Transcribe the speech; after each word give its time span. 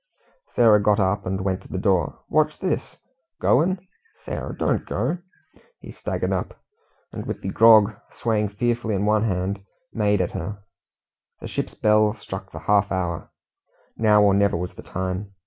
Sarah 0.55 0.81
got 0.81 0.99
up 0.99 1.27
and 1.27 1.41
went 1.41 1.61
to 1.61 1.67
the 1.67 1.77
door. 1.77 2.23
"Wotsh 2.27 2.57
this? 2.57 2.97
Goin'! 3.39 3.77
Sarah, 4.23 4.57
don't 4.57 4.83
go," 4.83 5.09
and 5.09 5.21
he 5.79 5.91
staggered 5.91 6.33
up; 6.33 6.59
and 7.11 7.27
with 7.27 7.41
the 7.41 7.49
grog 7.51 7.95
swaying 8.11 8.49
fearfully 8.49 8.95
in 8.95 9.05
one 9.05 9.25
hand, 9.25 9.63
made 9.93 10.19
at 10.19 10.31
her. 10.31 10.63
The 11.39 11.47
ship's 11.47 11.75
bell 11.75 12.15
struck 12.15 12.51
the 12.51 12.61
half 12.65 12.91
hour. 12.91 13.29
Now 13.95 14.23
or 14.23 14.33
never 14.33 14.57
was 14.57 14.73
the 14.73 14.81
time. 14.81 15.35